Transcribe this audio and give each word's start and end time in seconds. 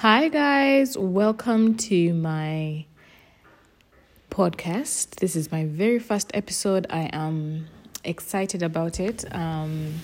Hi, 0.00 0.28
guys. 0.28 0.96
Welcome 0.96 1.76
to 1.76 2.14
my 2.14 2.86
podcast. 4.30 5.16
This 5.16 5.36
is 5.36 5.52
my 5.52 5.66
very 5.66 5.98
first 5.98 6.30
episode. 6.32 6.86
I 6.88 7.10
am 7.12 7.66
excited 8.02 8.62
about 8.62 8.98
it. 8.98 9.26
Um, 9.30 9.96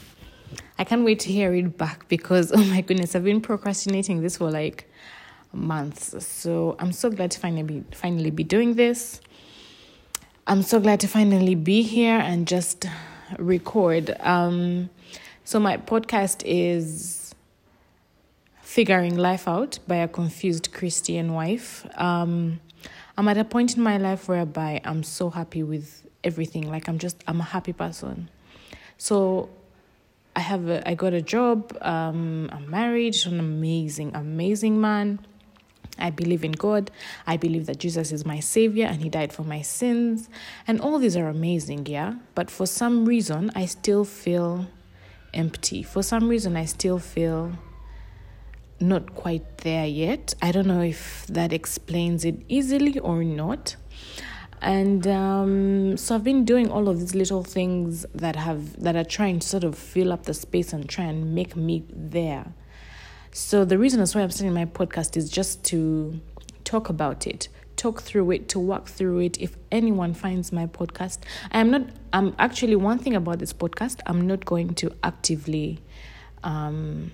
I 0.79 0.85
can't 0.85 1.03
wait 1.03 1.21
to 1.21 1.33
hear 1.33 1.55
it 1.55 1.79
back 1.79 2.09
because, 2.09 2.53
oh 2.55 2.63
my 2.65 2.83
goodness, 2.83 3.17
I've 3.17 3.25
been 3.25 3.41
procrastinating 3.41 4.21
this 4.21 4.37
for 4.37 4.51
like 4.51 4.87
months. 5.55 6.27
So 6.27 6.77
I'm 6.79 6.93
so 6.93 7.09
glad 7.09 7.31
to 7.31 7.41
finally 7.41 7.63
be, 7.63 7.85
finally 7.93 8.31
be 8.31 8.45
doing 8.45 8.75
this. 8.75 9.23
I'm 10.47 10.61
so 10.61 10.79
glad 10.79 11.01
to 11.01 11.09
finally 11.09 11.55
be 11.55 11.81
here 11.81 12.19
and 12.19 12.47
just 12.47 12.85
record. 13.39 14.15
Um, 14.21 14.91
so 15.45 15.59
my 15.59 15.79
podcast 15.79 16.43
is 16.45 17.26
figuring 18.77 19.17
life 19.17 19.49
out 19.49 19.79
by 19.89 19.97
a 19.97 20.07
confused 20.07 20.71
Christian 20.71 21.33
wife. 21.33 21.87
Um, 21.99 22.61
I'm 23.17 23.27
at 23.27 23.39
a 23.39 23.45
point 23.45 23.75
in 23.75 23.83
my 23.83 23.97
life 23.97 24.29
whereby 24.29 24.83
I'm 24.85 25.03
so 25.03 25.31
happy 25.31 25.63
with 25.63 26.07
everything. 26.23 26.71
Like 26.71 26.87
I'm 26.87 26.99
just 26.99 27.25
I'm 27.27 27.41
a 27.41 27.49
happy 27.55 27.73
person. 27.73 28.29
So 28.99 29.49
I 30.41 30.41
have 30.41 30.69
a, 30.69 30.87
I 30.87 30.93
got 30.93 31.15
a 31.15 31.23
job. 31.23 31.75
Um, 31.81 32.51
I'm 32.53 32.69
married 32.69 33.15
to 33.15 33.31
an 33.31 33.41
amazing, 33.41 34.15
amazing 34.15 34.79
man. 34.79 35.21
I 35.99 36.11
believe 36.11 36.45
in 36.45 36.53
God. 36.53 36.91
I 37.27 37.39
believe 37.39 37.65
that 37.65 37.79
Jesus 37.79 38.13
is 38.13 38.27
my 38.27 38.41
savior 38.41 38.85
and 38.85 39.03
he 39.03 39.09
died 39.09 39.33
for 39.33 39.45
my 39.45 39.63
sins. 39.63 40.29
And 40.69 40.83
all 40.83 40.99
these 40.99 41.17
are 41.17 41.29
amazing, 41.29 41.87
yeah? 41.87 42.17
But 42.35 42.51
for 42.51 42.67
some 42.67 43.07
reason, 43.07 43.51
I 43.55 43.65
still 43.65 44.05
feel 44.05 44.67
empty. 45.33 45.83
For 45.83 46.03
some 46.03 46.29
reason, 46.29 46.59
I 46.59 46.67
still 46.67 46.99
feel 46.99 47.57
not 48.81 49.15
quite 49.15 49.59
there 49.59 49.87
yet. 49.87 50.35
I 50.43 50.53
don't 50.53 50.67
know 50.67 50.83
if 50.83 51.27
that 51.29 51.53
explains 51.53 52.25
it 52.25 52.43
easily 52.49 52.99
or 52.99 53.25
not. 53.25 53.77
And 54.63 55.07
um, 55.07 55.97
so 55.97 56.15
I've 56.15 56.25
been 56.25 56.45
doing 56.45 56.71
all 56.71 56.89
of 56.89 56.99
these 56.99 57.15
little 57.15 57.43
things 57.45 58.07
that 58.15 58.37
have 58.37 58.83
that 58.83 58.97
are 58.97 59.05
trying 59.05 59.41
to 59.41 59.47
sort 59.47 59.65
of 59.65 59.77
fill 59.77 60.13
up 60.13 60.25
the 60.25 60.35
space 60.35 60.73
and 60.73 60.89
try 60.89 61.05
and 61.05 61.35
make 61.35 61.57
me 61.57 61.85
there. 61.91 62.47
So 63.33 63.65
the 63.65 63.79
reason 63.79 63.99
that's 63.99 64.15
why 64.15 64.23
I'm 64.23 64.31
starting 64.31 64.55
my 64.55 64.65
podcast 64.65 65.17
is 65.17 65.29
just 65.29 65.63
to 65.67 66.21
talk 66.65 66.89
about 66.89 67.27
it, 67.27 67.49
talk 67.77 68.01
through 68.01 68.31
it, 68.31 68.49
to 68.49 68.59
walk 68.59 68.89
through 68.89 69.19
it. 69.21 69.39
If 69.41 69.57
anyone 69.71 70.15
finds 70.15 70.53
my 70.53 70.67
podcast, 70.67 71.19
I 71.53 71.61
am 71.61 71.71
not. 71.71 71.83
I'm 72.15 72.35
actually 72.39 72.77
one 72.77 72.99
thing 72.99 73.15
about 73.15 73.39
this 73.39 73.53
podcast. 73.53 74.01
I'm 74.07 74.27
not 74.27 74.47
going 74.47 74.75
to 74.77 74.91
actively. 75.03 75.81
Um, 76.43 77.13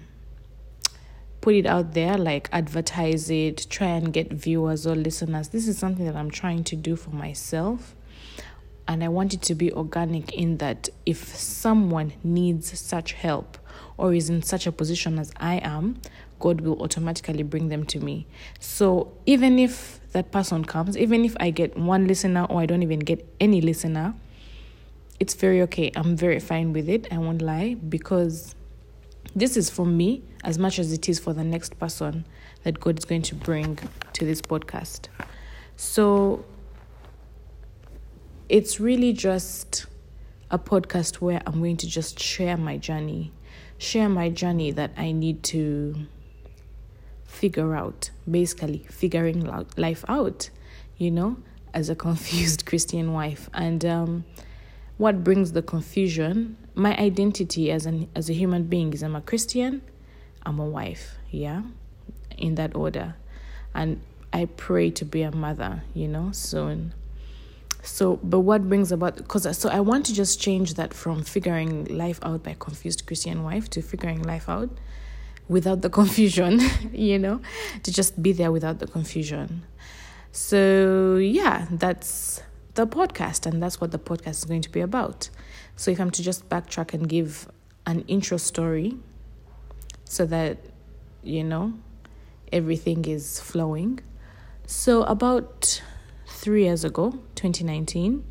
put 1.42 1.56
it 1.56 1.66
out 1.66 1.92
there, 1.92 2.16
like 2.16 2.48
advertise 2.52 3.28
it, 3.28 3.66
try 3.68 3.88
and 3.88 4.12
get 4.12 4.32
viewers 4.32 4.86
or 4.86 4.94
listeners. 4.94 5.48
This 5.48 5.68
is 5.68 5.76
something 5.76 6.06
that 6.06 6.16
I'm 6.16 6.30
trying 6.30 6.64
to 6.64 6.76
do 6.76 6.96
for 6.96 7.10
myself. 7.10 7.94
And 8.88 9.04
I 9.04 9.08
want 9.08 9.34
it 9.34 9.42
to 9.42 9.54
be 9.54 9.72
organic 9.72 10.32
in 10.32 10.58
that 10.58 10.88
if 11.04 11.36
someone 11.36 12.14
needs 12.22 12.78
such 12.78 13.12
help 13.12 13.58
or 13.96 14.14
is 14.14 14.30
in 14.30 14.42
such 14.42 14.66
a 14.66 14.72
position 14.72 15.18
as 15.18 15.32
I 15.36 15.56
am, 15.56 16.00
God 16.38 16.60
will 16.60 16.80
automatically 16.80 17.42
bring 17.42 17.68
them 17.68 17.84
to 17.86 18.00
me. 18.00 18.26
So 18.60 19.12
even 19.26 19.58
if 19.58 20.00
that 20.12 20.30
person 20.30 20.64
comes, 20.64 20.96
even 20.96 21.24
if 21.24 21.36
I 21.40 21.50
get 21.50 21.76
one 21.76 22.06
listener 22.06 22.44
or 22.44 22.60
I 22.60 22.66
don't 22.66 22.82
even 22.82 23.00
get 23.00 23.26
any 23.40 23.60
listener, 23.60 24.14
it's 25.18 25.34
very 25.34 25.60
okay. 25.62 25.90
I'm 25.96 26.16
very 26.16 26.40
fine 26.40 26.72
with 26.72 26.88
it. 26.88 27.08
I 27.12 27.18
won't 27.18 27.42
lie 27.42 27.74
because 27.74 28.54
this 29.34 29.56
is 29.56 29.70
for 29.70 29.86
me 29.86 30.22
as 30.42 30.58
much 30.58 30.78
as 30.78 30.92
it 30.92 31.08
is 31.08 31.18
for 31.18 31.32
the 31.32 31.44
next 31.44 31.78
person 31.78 32.24
that 32.64 32.80
God 32.80 32.98
is 32.98 33.04
going 33.04 33.22
to 33.22 33.34
bring 33.34 33.78
to 34.12 34.24
this 34.24 34.42
podcast. 34.42 35.08
So 35.76 36.44
it's 38.48 38.80
really 38.80 39.12
just 39.12 39.86
a 40.50 40.58
podcast 40.58 41.16
where 41.16 41.42
I'm 41.46 41.58
going 41.60 41.76
to 41.78 41.86
just 41.86 42.18
share 42.18 42.56
my 42.56 42.76
journey, 42.76 43.32
share 43.78 44.08
my 44.08 44.28
journey 44.28 44.70
that 44.72 44.92
I 44.96 45.12
need 45.12 45.42
to 45.44 46.06
figure 47.24 47.74
out, 47.74 48.10
basically, 48.30 48.84
figuring 48.90 49.50
life 49.76 50.04
out, 50.08 50.50
you 50.98 51.10
know, 51.10 51.38
as 51.72 51.88
a 51.88 51.94
confused 52.08 52.66
Christian 52.66 53.12
wife. 53.12 53.48
And 53.54 53.84
um, 53.84 54.24
what 54.98 55.24
brings 55.24 55.52
the 55.52 55.62
confusion? 55.62 56.56
My 56.74 56.96
identity 56.96 57.70
as 57.70 57.86
an 57.86 58.08
as 58.14 58.30
a 58.30 58.32
human 58.32 58.64
being 58.64 58.92
is 58.92 59.02
I'm 59.02 59.16
a 59.16 59.20
Christian 59.20 59.82
I'm 60.44 60.58
a 60.58 60.66
wife, 60.66 61.16
yeah, 61.30 61.62
in 62.36 62.56
that 62.56 62.74
order. 62.74 63.14
And 63.74 64.00
I 64.32 64.46
pray 64.46 64.90
to 64.90 65.04
be 65.04 65.22
a 65.22 65.30
mother, 65.30 65.82
you 65.94 66.08
know, 66.08 66.32
soon. 66.32 66.94
So, 67.82 68.20
but 68.22 68.40
what 68.40 68.68
brings 68.68 68.92
about, 68.92 69.16
because 69.16 69.58
so 69.58 69.68
I 69.68 69.80
want 69.80 70.06
to 70.06 70.14
just 70.14 70.40
change 70.40 70.74
that 70.74 70.94
from 70.94 71.22
figuring 71.22 71.84
life 71.86 72.20
out 72.22 72.44
by 72.44 72.56
confused 72.58 73.06
Christian 73.06 73.42
wife 73.42 73.68
to 73.70 73.82
figuring 73.82 74.22
life 74.22 74.48
out 74.48 74.70
without 75.48 75.82
the 75.82 75.90
confusion, 76.00 76.60
you 76.92 77.18
know, 77.18 77.40
to 77.82 77.92
just 77.92 78.22
be 78.22 78.32
there 78.32 78.52
without 78.52 78.78
the 78.78 78.86
confusion. 78.86 79.64
So, 80.30 81.16
yeah, 81.16 81.66
that's 81.70 82.42
the 82.74 82.86
podcast, 82.86 83.44
and 83.46 83.62
that's 83.62 83.80
what 83.80 83.90
the 83.90 83.98
podcast 83.98 84.38
is 84.38 84.44
going 84.44 84.62
to 84.62 84.70
be 84.70 84.80
about. 84.80 85.28
So, 85.76 85.90
if 85.90 86.00
I'm 86.00 86.10
to 86.12 86.22
just 86.22 86.48
backtrack 86.48 86.94
and 86.94 87.08
give 87.08 87.48
an 87.84 88.00
intro 88.08 88.38
story 88.38 88.96
so 90.12 90.26
that, 90.26 90.58
you 91.22 91.42
know, 91.42 91.72
everything 92.52 93.06
is 93.06 93.40
flowing. 93.40 93.98
So, 94.66 95.04
about 95.04 95.82
three 96.26 96.64
years 96.64 96.84
ago, 96.84 97.12
2019, 97.34 98.22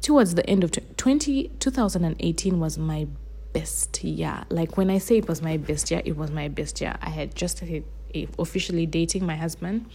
towards 0.00 0.36
the 0.36 0.48
end 0.48 0.64
of 0.64 0.72
20, 0.96 1.48
2018 1.58 2.58
was 2.58 2.78
my 2.78 3.06
best 3.52 4.02
year. 4.02 4.44
Like 4.48 4.78
when 4.78 4.88
I 4.88 4.96
say 4.96 5.18
it 5.18 5.28
was 5.28 5.42
my 5.42 5.58
best 5.58 5.90
year, 5.90 6.00
it 6.02 6.16
was 6.16 6.30
my 6.30 6.48
best 6.48 6.80
year. 6.80 6.96
I 7.02 7.10
had 7.10 7.34
just 7.34 7.58
started 7.58 7.84
officially 8.38 8.86
dating 8.86 9.26
my 9.26 9.36
husband 9.36 9.86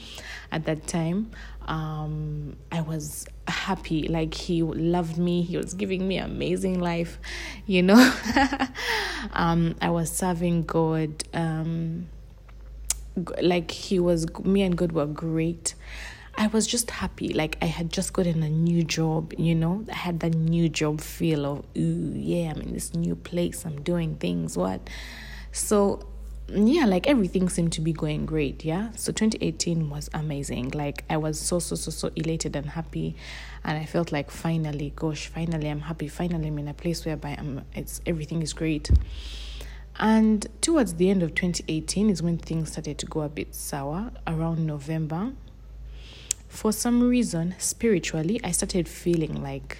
at 0.52 0.66
that 0.66 0.88
time. 0.88 1.32
Um, 1.68 2.56
I 2.72 2.82
was 2.82 3.26
happy, 3.48 4.08
like 4.08 4.34
he 4.34 4.62
loved 4.62 5.18
me. 5.18 5.42
He 5.42 5.58
was 5.58 5.74
giving 5.74 6.08
me 6.08 6.18
amazing 6.18 6.80
life, 6.80 7.20
you 7.66 7.84
know. 7.84 8.14
um, 9.34 9.76
I 9.82 9.90
was 9.90 10.12
serving 10.12 10.64
God. 10.64 11.24
Um, 11.34 12.08
like 13.42 13.72
he 13.72 14.00
was, 14.00 14.28
me 14.40 14.62
and 14.62 14.78
God 14.78 14.92
were 14.92 15.06
great. 15.06 15.74
I 16.38 16.48
was 16.48 16.68
just 16.68 16.92
happy. 16.92 17.30
Like 17.30 17.58
I 17.62 17.66
had 17.66 17.92
just 17.92 18.14
gotten 18.14 18.44
a 18.44 18.50
new 18.50 18.84
job, 18.84 19.34
you 19.38 19.56
know. 19.56 19.86
I 19.90 19.96
had 19.96 20.20
that 20.20 20.36
new 20.36 20.68
job 20.68 21.02
feel 21.02 21.46
of, 21.46 21.66
ooh, 21.78 22.14
yeah, 22.14 22.52
I'm 22.52 22.62
in 22.62 22.74
this 22.74 22.94
new 22.94 23.16
place. 23.16 23.66
I'm 23.66 23.82
doing 23.82 24.16
things. 24.16 24.58
What? 24.58 24.90
So 25.52 26.06
yeah, 26.48 26.86
like 26.86 27.08
everything 27.08 27.50
seemed 27.50 27.74
to 27.74 27.82
be 27.82 27.92
going 27.92 28.26
great. 28.26 28.64
Yeah. 28.64 28.92
So 28.96 29.12
2018 29.12 29.90
was 29.90 30.10
amazing. 30.14 30.72
Like 30.72 31.04
I 31.10 31.18
was 31.18 31.40
so, 31.40 31.60
so, 31.60 31.76
so, 31.76 31.92
so 31.92 32.12
elated 32.16 32.56
and 32.56 32.68
happy. 32.68 33.16
And 33.64 33.78
I 33.78 33.86
felt 33.86 34.12
like 34.12 34.30
finally, 34.30 34.94
gosh, 34.96 35.28
finally 35.28 35.70
I'm 35.70 35.82
happy. 35.82 36.08
Finally 36.08 36.48
I'm 36.48 36.60
in 36.60 36.68
a 36.68 36.74
place 36.74 37.06
whereby 37.06 37.36
I'm, 37.38 37.66
it's, 37.74 38.02
everything 38.06 38.42
is 38.42 38.54
great. 38.54 38.92
And 39.98 40.46
towards 40.62 40.96
the 40.96 41.10
end 41.10 41.24
of 41.24 41.34
2018 41.36 42.10
is 42.10 42.22
when 42.22 42.38
things 42.38 42.74
started 42.74 42.98
to 43.00 43.06
go 43.06 43.22
a 43.22 43.30
bit 43.30 43.56
sour 43.56 44.12
around 44.28 44.66
November. 44.66 45.32
For 46.48 46.72
some 46.72 47.02
reason, 47.02 47.56
spiritually, 47.58 48.40
I 48.44 48.52
started 48.52 48.88
feeling 48.88 49.42
like 49.42 49.78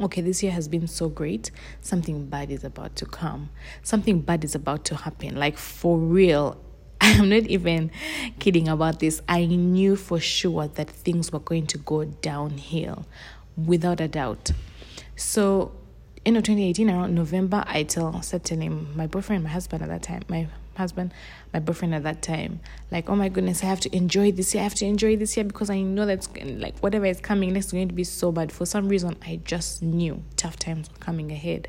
okay, 0.00 0.20
this 0.20 0.42
year 0.42 0.52
has 0.52 0.68
been 0.68 0.86
so 0.86 1.08
great, 1.08 1.50
something 1.80 2.26
bad 2.26 2.50
is 2.50 2.64
about 2.64 2.96
to 2.96 3.06
come. 3.06 3.50
Something 3.82 4.20
bad 4.20 4.44
is 4.44 4.54
about 4.54 4.84
to 4.86 4.96
happen. 4.96 5.36
Like 5.36 5.56
for 5.56 5.98
real. 5.98 6.60
I'm 7.00 7.28
not 7.28 7.44
even 7.44 7.90
kidding 8.40 8.68
about 8.68 8.98
this. 8.98 9.22
I 9.28 9.46
knew 9.46 9.94
for 9.94 10.18
sure 10.18 10.66
that 10.66 10.90
things 10.90 11.32
were 11.32 11.38
going 11.40 11.66
to 11.68 11.78
go 11.78 12.04
downhill 12.04 13.06
without 13.56 14.00
a 14.00 14.08
doubt. 14.08 14.50
So, 15.14 15.72
end 16.26 16.36
of 16.36 16.42
2018, 16.42 16.90
around 16.90 17.14
November, 17.14 17.62
I 17.66 17.84
tell, 17.84 18.12
him, 18.12 18.96
my 18.96 19.06
boyfriend, 19.06 19.44
my 19.44 19.50
husband 19.50 19.82
at 19.82 19.88
that 19.88 20.02
time, 20.02 20.22
my 20.28 20.48
husband, 20.78 21.12
my 21.52 21.60
boyfriend 21.60 21.94
at 21.94 22.04
that 22.04 22.22
time. 22.22 22.60
Like, 22.90 23.10
oh 23.10 23.16
my 23.16 23.28
goodness, 23.28 23.62
I 23.62 23.66
have 23.66 23.80
to 23.80 23.94
enjoy 23.94 24.32
this 24.32 24.54
year. 24.54 24.62
I 24.62 24.64
have 24.64 24.74
to 24.76 24.86
enjoy 24.86 25.16
this 25.16 25.36
year 25.36 25.44
because 25.44 25.68
I 25.68 25.82
know 25.82 26.06
that's 26.06 26.28
like 26.44 26.78
whatever 26.78 27.04
is 27.04 27.20
coming 27.20 27.52
next 27.52 27.66
is 27.66 27.72
going 27.72 27.88
to 27.88 27.94
be 27.94 28.04
so 28.04 28.32
bad. 28.32 28.50
For 28.50 28.64
some 28.64 28.88
reason, 28.88 29.16
I 29.22 29.40
just 29.44 29.82
knew 29.82 30.22
tough 30.36 30.58
times 30.58 30.90
were 30.90 30.98
coming 30.98 31.30
ahead. 31.30 31.68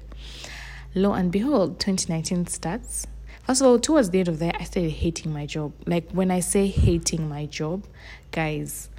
Lo 0.96 1.14
and 1.14 1.32
behold, 1.32 1.80
2019 1.80 2.48
starts. 2.48 3.06
First 3.46 3.62
of 3.62 3.68
all, 3.68 3.80
towards 3.80 4.12
the 4.12 4.20
end 4.20 4.28
of 4.28 4.40
that, 4.40 4.56
I 4.60 4.64
started 4.64 4.92
hating 4.92 5.34
my 5.34 5.46
job. 5.46 5.74
Like 5.86 6.10
when 6.12 6.32
I 6.32 6.40
say 6.40 6.68
hating 6.68 7.28
my 7.28 7.46
job, 7.46 7.86
guys, 8.32 8.90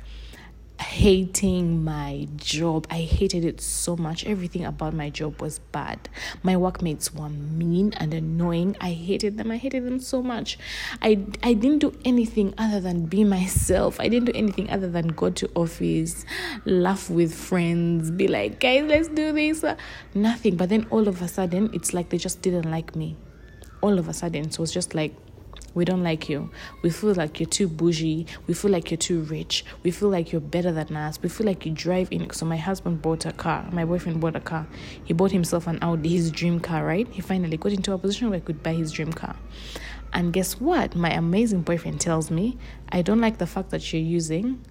hating 0.81 1.85
my 1.85 2.27
job. 2.37 2.87
I 2.91 3.01
hated 3.01 3.45
it 3.45 3.61
so 3.61 3.97
much. 3.97 4.25
Everything 4.25 4.65
about 4.65 4.95
my 4.95 5.11
job 5.11 5.41
was 5.41 5.59
bad. 5.59 6.09
My 6.43 6.57
workmates 6.57 7.15
were 7.15 7.29
mean 7.29 7.93
and 7.99 8.15
annoying. 8.15 8.77
I 8.81 8.93
hated 8.93 9.39
them. 9.39 9.51
I 9.51 9.57
hated 9.57 9.87
them 9.87 10.01
so 10.01 10.23
much. 10.23 10.59
I 11.03 11.25
I 11.43 11.53
didn't 11.53 11.79
do 11.79 11.97
anything 12.05 12.55
other 12.59 12.81
than 12.81 13.07
be 13.07 13.25
myself. 13.25 14.01
I 14.01 14.09
didn't 14.09 14.27
do 14.27 14.33
anything 14.35 14.71
other 14.71 14.89
than 14.89 15.09
go 15.09 15.31
to 15.31 15.51
office, 15.55 16.25
laugh 16.65 17.11
with 17.11 17.35
friends, 17.35 18.11
be 18.11 18.29
like, 18.29 18.61
guys, 18.61 18.85
let's 18.85 19.09
do 19.09 19.33
this. 19.33 19.63
Uh, 19.63 19.77
nothing. 20.15 20.57
But 20.57 20.69
then 20.71 20.87
all 20.91 21.09
of 21.09 21.23
a 21.23 21.29
sudden, 21.29 21.71
it's 21.73 21.93
like 21.95 22.09
they 22.11 22.19
just 22.19 22.43
didn't 22.43 22.71
like 22.71 22.97
me. 22.97 23.17
All 23.83 23.99
of 23.99 24.09
a 24.09 24.13
sudden, 24.13 24.51
so 24.51 24.61
it 24.61 24.61
was 24.61 24.73
just 24.73 24.95
like 24.95 25.15
we 25.75 25.85
don't 25.85 26.03
like 26.03 26.29
you. 26.29 26.51
We 26.83 26.91
feel 26.91 27.15
like 27.15 27.39
you're 27.39 27.49
too 27.49 27.69
bougie. 27.69 28.27
We 28.47 28.55
feel 28.55 28.71
like 28.71 28.91
you're 28.91 28.99
too 28.99 29.23
rich. 29.23 29.65
We 29.83 29.91
feel 29.91 30.09
like 30.09 30.33
you're 30.33 30.41
better 30.41 30.73
than 30.73 30.97
us. 30.97 31.21
We 31.23 31.29
feel 31.29 31.47
like 31.47 31.65
you 31.65 31.73
drive 31.73 32.09
in. 32.11 32.31
So 32.31 32.47
my 32.47 32.57
husband 32.57 33.03
bought 33.03 33.27
a 33.27 33.33
car. 33.33 33.69
My 33.73 33.85
boyfriend 33.85 34.21
bought 34.21 34.37
a 34.37 34.41
car. 34.41 34.67
He 35.05 35.13
bought 35.13 35.31
himself 35.31 35.67
an 35.67 35.79
Audi, 35.83 36.09
his 36.09 36.31
dream 36.31 36.61
car, 36.61 36.85
right? 36.85 37.07
He 37.09 37.21
finally 37.21 37.57
got 37.57 37.73
into 37.73 37.93
a 37.93 37.99
position 37.99 38.31
where 38.31 38.39
he 38.39 38.45
could 38.45 38.63
buy 38.63 38.75
his 38.75 38.93
dream 38.93 39.13
car. 39.13 39.37
And 40.13 40.33
guess 40.33 40.61
what? 40.61 40.97
My 40.97 41.11
amazing 41.11 41.63
boyfriend 41.63 42.01
tells 42.01 42.31
me, 42.31 42.59
I 42.89 43.03
don't 43.03 43.21
like 43.21 43.39
the 43.39 43.47
fact 43.47 43.71
that 43.71 43.93
you're 43.93 44.03
using 44.03 44.65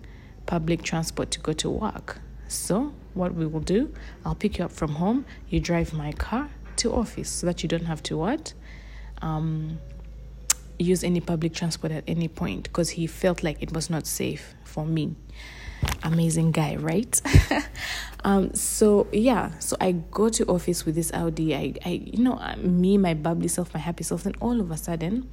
public 0.46 0.84
transport 0.84 1.31
to 1.31 1.40
go 1.40 1.54
to 1.54 1.69
work. 1.69 2.19
So 2.48 2.94
what 3.13 3.36
we 3.36 3.46
will 3.46 3.62
do, 3.62 3.94
I'll 4.25 4.36
pick 4.36 4.57
you 4.57 4.66
up 4.66 4.72
from 4.72 4.96
home. 4.96 5.25
You 5.48 5.60
drive 5.60 5.94
my 5.94 6.12
car 6.12 6.50
to 6.78 6.94
office 6.94 7.30
so 7.30 7.48
that 7.48 7.63
you 7.63 7.69
don't 7.69 7.86
have 7.86 8.04
to 8.04 8.18
what? 8.18 8.54
Um, 9.22 9.80
use 10.80 11.04
any 11.04 11.20
public 11.20 11.54
transport 11.54 11.92
at 11.92 12.04
any 12.08 12.28
point 12.28 12.64
because 12.64 12.90
he 12.90 13.06
felt 13.06 13.44
like 13.44 13.62
it 13.62 13.74
was 13.74 13.90
not 13.90 14.08
safe 14.08 14.56
for 14.64 14.86
me. 14.86 15.16
Amazing 16.04 16.52
guy, 16.52 16.76
right? 16.78 17.22
um, 18.24 18.54
so 18.54 19.08
yeah, 19.12 19.58
so 19.60 19.78
I 19.80 19.92
go 19.92 20.30
to 20.30 20.46
office 20.46 20.86
with 20.86 20.96
this 20.96 21.12
Audi. 21.14 21.56
I, 21.56 21.74
I, 21.86 21.90
you 21.90 22.24
know, 22.24 22.40
me, 22.58 22.98
my 22.98 23.14
bubbly 23.14 23.48
self, 23.48 23.74
my 23.74 23.80
happy 23.80 24.04
self, 24.04 24.26
and 24.26 24.36
all 24.42 24.60
of 24.60 24.72
a 24.72 24.78
sudden, 24.78 25.30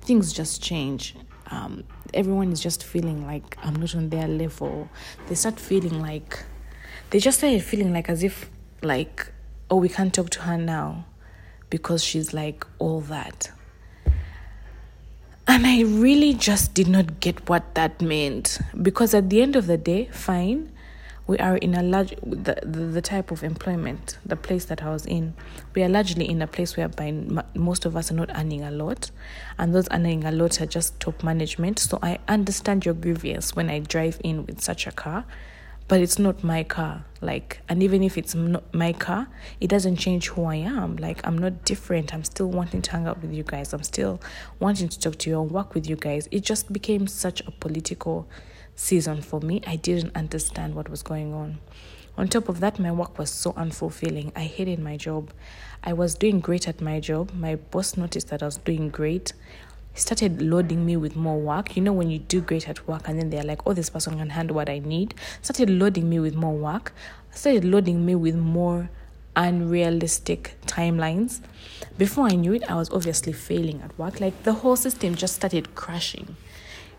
things 0.00 0.32
just 0.32 0.62
change. 0.62 1.16
Um, 1.50 1.84
everyone 2.12 2.52
is 2.52 2.60
just 2.60 2.84
feeling 2.84 3.26
like 3.26 3.56
I'm 3.62 3.76
not 3.76 3.94
on 3.94 4.10
their 4.10 4.28
level. 4.28 4.88
They 5.28 5.34
start 5.34 5.58
feeling 5.58 6.00
like, 6.00 6.44
they 7.10 7.18
just 7.18 7.38
started 7.38 7.62
feeling 7.64 7.92
like 7.92 8.08
as 8.08 8.22
if 8.22 8.50
like, 8.82 9.32
oh, 9.70 9.76
we 9.76 9.88
can't 9.88 10.12
talk 10.12 10.30
to 10.30 10.42
her 10.42 10.58
now 10.58 11.06
because 11.70 12.04
she's 12.04 12.32
like 12.32 12.64
all 12.78 13.00
that 13.00 13.50
and 15.48 15.66
I 15.66 15.80
really 15.80 16.34
just 16.34 16.74
did 16.74 16.88
not 16.88 17.20
get 17.20 17.48
what 17.48 17.74
that 17.74 18.02
meant 18.02 18.58
because 18.82 19.14
at 19.14 19.30
the 19.30 19.40
end 19.40 19.56
of 19.56 19.66
the 19.66 19.78
day, 19.78 20.04
fine, 20.12 20.70
we 21.26 21.38
are 21.38 21.56
in 21.56 21.74
a 21.74 21.82
large 21.82 22.10
the, 22.22 22.58
the, 22.62 22.80
the 22.80 23.00
type 23.00 23.30
of 23.30 23.42
employment, 23.42 24.18
the 24.24 24.36
place 24.36 24.66
that 24.66 24.82
I 24.82 24.90
was 24.90 25.06
in. 25.06 25.34
We 25.74 25.82
are 25.82 25.88
largely 25.88 26.28
in 26.28 26.42
a 26.42 26.46
place 26.46 26.76
whereby 26.76 27.12
most 27.54 27.86
of 27.86 27.96
us 27.96 28.10
are 28.10 28.14
not 28.14 28.30
earning 28.34 28.62
a 28.62 28.70
lot, 28.70 29.10
and 29.58 29.74
those 29.74 29.88
earning 29.90 30.24
a 30.24 30.32
lot 30.32 30.60
are 30.60 30.66
just 30.66 31.00
top 31.00 31.22
management. 31.22 31.78
So 31.78 31.98
I 32.02 32.18
understand 32.28 32.84
your 32.84 32.94
grievance 32.94 33.56
when 33.56 33.70
I 33.70 33.78
drive 33.80 34.20
in 34.22 34.44
with 34.44 34.60
such 34.60 34.86
a 34.86 34.92
car 34.92 35.24
but 35.88 36.00
it's 36.00 36.18
not 36.18 36.44
my 36.44 36.62
car. 36.62 37.04
Like 37.20 37.60
and 37.68 37.82
even 37.82 38.04
if 38.04 38.16
it's 38.16 38.34
not 38.34 38.72
my 38.72 38.92
car 38.92 39.26
it 39.60 39.68
doesn't 39.68 39.96
change 39.96 40.28
who 40.28 40.44
i 40.44 40.56
am. 40.56 40.96
Like 40.96 41.26
i'm 41.26 41.36
not 41.36 41.64
different. 41.64 42.14
I'm 42.14 42.24
still 42.24 42.50
wanting 42.50 42.82
to 42.82 42.90
hang 42.92 43.06
out 43.06 43.20
with 43.22 43.32
you 43.32 43.42
guys. 43.42 43.72
I'm 43.72 43.82
still 43.82 44.20
wanting 44.60 44.88
to 44.88 45.00
talk 45.00 45.18
to 45.18 45.30
you 45.30 45.40
and 45.40 45.50
work 45.50 45.74
with 45.74 45.88
you 45.88 45.96
guys. 45.96 46.28
It 46.30 46.40
just 46.44 46.72
became 46.72 47.06
such 47.06 47.40
a 47.40 47.50
political 47.50 48.28
season 48.76 49.22
for 49.22 49.40
me. 49.40 49.62
I 49.66 49.76
didn't 49.76 50.14
understand 50.14 50.74
what 50.74 50.88
was 50.88 51.02
going 51.02 51.34
on. 51.34 51.58
On 52.16 52.28
top 52.28 52.48
of 52.48 52.60
that 52.60 52.78
my 52.78 52.92
work 52.92 53.18
was 53.18 53.30
so 53.30 53.52
unfulfilling. 53.52 54.32
I 54.36 54.44
hated 54.44 54.78
my 54.78 54.96
job. 54.96 55.32
I 55.82 55.92
was 55.92 56.14
doing 56.14 56.40
great 56.40 56.68
at 56.68 56.80
my 56.80 57.00
job. 57.00 57.32
My 57.32 57.56
boss 57.56 57.96
noticed 57.96 58.28
that 58.28 58.42
i 58.42 58.46
was 58.46 58.58
doing 58.58 58.90
great 58.90 59.32
started 59.98 60.40
loading 60.40 60.84
me 60.86 60.96
with 60.96 61.16
more 61.16 61.38
work. 61.38 61.76
You 61.76 61.82
know, 61.82 61.92
when 61.92 62.10
you 62.10 62.18
do 62.18 62.40
great 62.40 62.68
at 62.68 62.86
work 62.86 63.08
and 63.08 63.18
then 63.18 63.30
they're 63.30 63.42
like, 63.42 63.60
oh, 63.66 63.72
this 63.72 63.90
person 63.90 64.18
can 64.18 64.30
handle 64.30 64.56
what 64.56 64.68
I 64.68 64.78
need. 64.78 65.14
Started 65.42 65.70
loading 65.70 66.08
me 66.08 66.20
with 66.20 66.34
more 66.34 66.54
work. 66.54 66.92
Started 67.30 67.64
loading 67.64 68.04
me 68.04 68.14
with 68.14 68.34
more 68.34 68.90
unrealistic 69.36 70.56
timelines. 70.66 71.40
Before 71.96 72.26
I 72.26 72.34
knew 72.34 72.54
it, 72.54 72.68
I 72.70 72.74
was 72.74 72.90
obviously 72.90 73.32
failing 73.32 73.80
at 73.82 73.96
work. 73.98 74.20
Like 74.20 74.42
the 74.42 74.52
whole 74.52 74.76
system 74.76 75.14
just 75.14 75.36
started 75.36 75.74
crashing. 75.74 76.36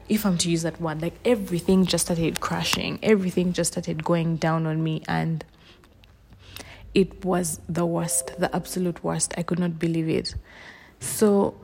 If 0.07 0.25
I'm 0.25 0.37
to 0.39 0.49
use 0.49 0.63
that 0.63 0.81
word, 0.81 1.01
like 1.01 1.13
everything 1.23 1.85
just 1.85 2.05
started 2.05 2.39
crashing. 2.39 2.97
Everything 3.03 3.53
just 3.53 3.73
started 3.73 4.03
going 4.03 4.37
down 4.37 4.65
on 4.65 4.83
me. 4.83 5.03
And 5.07 5.43
it 6.93 7.23
was 7.23 7.59
the 7.69 7.85
worst, 7.85 8.39
the 8.39 8.53
absolute 8.55 9.03
worst. 9.03 9.33
I 9.37 9.43
could 9.43 9.59
not 9.59 9.77
believe 9.77 10.09
it. 10.09 10.35
So 10.99 11.55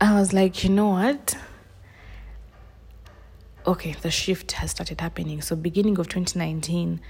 I 0.00 0.14
was 0.14 0.32
like, 0.32 0.62
you 0.62 0.70
know 0.70 0.90
what? 0.90 1.36
Okay, 3.66 3.96
the 4.00 4.12
shift 4.12 4.52
has 4.52 4.70
started 4.70 5.00
happening. 5.00 5.42
So, 5.42 5.56
beginning 5.56 5.98
of 5.98 6.08
2019, 6.08 7.00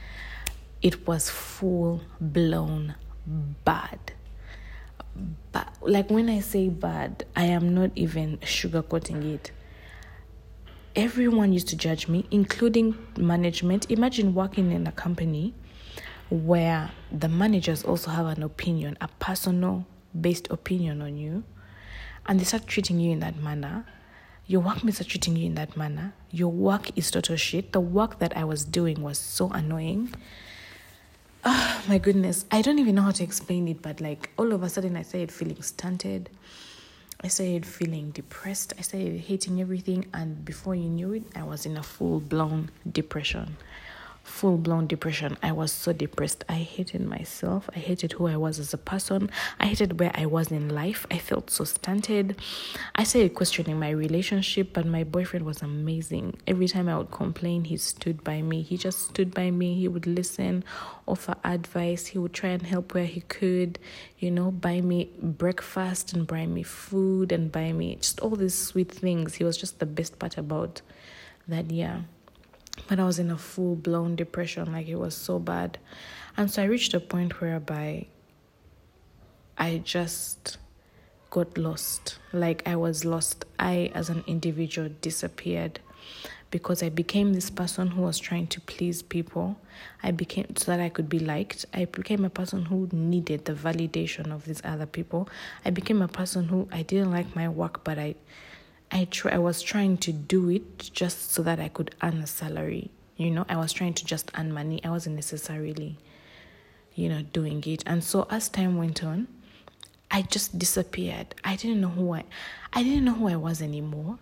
it 0.80 1.06
was 1.06 1.28
full 1.28 2.00
blown 2.18 2.94
bad. 3.26 3.98
But, 5.52 5.68
like, 5.82 6.08
when 6.10 6.30
I 6.30 6.40
say 6.40 6.70
bad, 6.70 7.26
I 7.36 7.44
am 7.44 7.74
not 7.74 7.90
even 7.94 8.38
sugarcoating 8.38 9.34
it. 9.34 9.50
Everyone 10.96 11.52
used 11.52 11.68
to 11.68 11.76
judge 11.76 12.08
me, 12.08 12.26
including 12.30 12.96
management. 13.18 13.90
Imagine 13.90 14.34
working 14.34 14.72
in 14.72 14.86
a 14.86 14.92
company 14.92 15.52
where 16.30 16.90
the 17.12 17.28
managers 17.28 17.84
also 17.84 18.10
have 18.10 18.26
an 18.26 18.42
opinion, 18.42 18.96
a 19.02 19.08
personal 19.18 19.84
based 20.18 20.50
opinion 20.50 21.02
on 21.02 21.18
you 21.18 21.44
and 22.28 22.38
they 22.38 22.44
start 22.44 22.66
treating 22.66 23.00
you 23.00 23.10
in 23.10 23.20
that 23.20 23.36
manner, 23.38 23.86
your 24.46 24.60
workmates 24.60 25.00
are 25.00 25.04
treating 25.04 25.34
you 25.34 25.46
in 25.46 25.54
that 25.54 25.76
manner, 25.76 26.12
your 26.30 26.52
work 26.52 26.90
is 26.96 27.10
total 27.10 27.36
shit. 27.36 27.72
The 27.72 27.80
work 27.80 28.18
that 28.18 28.36
I 28.36 28.44
was 28.44 28.64
doing 28.64 29.02
was 29.02 29.18
so 29.18 29.50
annoying. 29.50 30.14
Oh 31.44 31.82
my 31.88 31.98
goodness. 31.98 32.44
I 32.50 32.62
don't 32.62 32.78
even 32.78 32.94
know 32.94 33.02
how 33.02 33.10
to 33.10 33.24
explain 33.24 33.66
it, 33.68 33.82
but 33.82 34.00
like 34.00 34.30
all 34.38 34.52
of 34.52 34.62
a 34.62 34.68
sudden 34.68 34.96
I 34.96 35.02
started 35.02 35.32
feeling 35.32 35.60
stunted. 35.62 36.30
I 37.20 37.28
started 37.28 37.66
feeling 37.66 38.10
depressed. 38.10 38.74
I 38.78 38.82
started 38.82 39.20
hating 39.20 39.60
everything. 39.60 40.06
And 40.12 40.44
before 40.44 40.74
you 40.74 40.88
knew 40.88 41.14
it, 41.14 41.24
I 41.34 41.42
was 41.42 41.66
in 41.66 41.76
a 41.76 41.82
full 41.82 42.20
blown 42.20 42.70
depression 42.90 43.56
full 44.28 44.58
blown 44.58 44.86
depression. 44.86 45.36
I 45.42 45.52
was 45.52 45.72
so 45.72 45.92
depressed. 45.92 46.44
I 46.48 46.54
hated 46.54 47.04
myself. 47.04 47.68
I 47.74 47.78
hated 47.78 48.12
who 48.12 48.28
I 48.28 48.36
was 48.36 48.58
as 48.58 48.72
a 48.74 48.78
person. 48.78 49.30
I 49.58 49.66
hated 49.66 49.98
where 49.98 50.12
I 50.14 50.26
was 50.26 50.52
in 50.52 50.68
life. 50.68 51.06
I 51.10 51.18
felt 51.18 51.50
so 51.50 51.64
stunted. 51.64 52.36
I 52.94 53.04
started 53.04 53.34
questioning 53.34 53.78
my 53.78 53.90
relationship, 53.90 54.72
but 54.72 54.86
my 54.86 55.02
boyfriend 55.04 55.44
was 55.46 55.62
amazing. 55.62 56.36
Every 56.46 56.68
time 56.68 56.88
I 56.88 56.98
would 56.98 57.10
complain, 57.10 57.64
he 57.64 57.76
stood 57.76 58.22
by 58.22 58.42
me. 58.42 58.62
He 58.62 58.76
just 58.76 59.08
stood 59.08 59.34
by 59.34 59.50
me. 59.50 59.74
He 59.74 59.88
would 59.88 60.06
listen, 60.06 60.62
offer 61.06 61.34
advice. 61.44 62.06
He 62.06 62.18
would 62.18 62.34
try 62.34 62.50
and 62.50 62.62
help 62.62 62.94
where 62.94 63.06
he 63.06 63.22
could, 63.22 63.78
you 64.18 64.30
know, 64.30 64.50
buy 64.50 64.80
me 64.80 65.10
breakfast 65.20 66.12
and 66.12 66.26
buy 66.26 66.46
me 66.46 66.62
food 66.62 67.32
and 67.32 67.50
buy 67.50 67.72
me 67.72 67.96
just 67.96 68.20
all 68.20 68.36
these 68.36 68.54
sweet 68.54 68.92
things. 68.92 69.34
He 69.34 69.44
was 69.44 69.56
just 69.56 69.78
the 69.78 69.86
best 69.86 70.18
part 70.18 70.36
about 70.36 70.82
that 71.48 71.70
year 71.70 72.04
but 72.86 73.00
I 73.00 73.04
was 73.04 73.18
in 73.18 73.30
a 73.30 73.38
full 73.38 73.74
blown 73.74 74.16
depression, 74.16 74.72
like 74.72 74.88
it 74.88 74.96
was 74.96 75.14
so 75.14 75.38
bad. 75.38 75.78
And 76.36 76.50
so 76.50 76.62
I 76.62 76.66
reached 76.66 76.94
a 76.94 77.00
point 77.00 77.40
whereby 77.40 78.06
I 79.56 79.78
just 79.78 80.58
got 81.30 81.58
lost. 81.58 82.18
Like 82.32 82.66
I 82.66 82.76
was 82.76 83.04
lost. 83.04 83.44
I, 83.58 83.90
as 83.94 84.08
an 84.08 84.22
individual, 84.26 84.90
disappeared 85.00 85.80
because 86.50 86.82
I 86.82 86.88
became 86.88 87.34
this 87.34 87.50
person 87.50 87.88
who 87.88 88.02
was 88.02 88.18
trying 88.18 88.46
to 88.48 88.60
please 88.62 89.02
people. 89.02 89.58
I 90.02 90.12
became 90.12 90.56
so 90.56 90.72
that 90.72 90.80
I 90.80 90.88
could 90.88 91.08
be 91.08 91.18
liked. 91.18 91.66
I 91.74 91.84
became 91.84 92.24
a 92.24 92.30
person 92.30 92.66
who 92.66 92.88
needed 92.92 93.44
the 93.44 93.52
validation 93.52 94.32
of 94.32 94.44
these 94.44 94.62
other 94.64 94.86
people. 94.86 95.28
I 95.64 95.70
became 95.70 96.00
a 96.00 96.08
person 96.08 96.48
who 96.48 96.68
I 96.72 96.82
didn't 96.82 97.10
like 97.10 97.36
my 97.36 97.48
work, 97.48 97.84
but 97.84 97.98
I 97.98 98.14
I 98.90 99.04
try, 99.04 99.32
I 99.32 99.38
was 99.38 99.62
trying 99.62 99.98
to 99.98 100.12
do 100.12 100.48
it 100.50 100.90
just 100.92 101.32
so 101.32 101.42
that 101.42 101.60
I 101.60 101.68
could 101.68 101.94
earn 102.02 102.18
a 102.18 102.26
salary. 102.26 102.90
You 103.16 103.30
know, 103.30 103.44
I 103.48 103.56
was 103.56 103.72
trying 103.72 103.94
to 103.94 104.04
just 104.04 104.30
earn 104.38 104.52
money. 104.52 104.82
I 104.84 104.90
wasn't 104.90 105.16
necessarily, 105.16 105.98
you 106.94 107.08
know, 107.08 107.22
doing 107.22 107.62
it. 107.66 107.82
And 107.86 108.02
so 108.02 108.26
as 108.30 108.48
time 108.48 108.76
went 108.76 109.02
on, 109.04 109.28
I 110.10 110.22
just 110.22 110.58
disappeared. 110.58 111.34
I 111.44 111.56
didn't 111.56 111.80
know 111.80 111.88
who 111.88 112.14
I 112.14 112.24
I 112.72 112.82
didn't 112.82 113.04
know 113.04 113.14
who 113.14 113.28
I 113.28 113.36
was 113.36 113.60
anymore. 113.60 114.18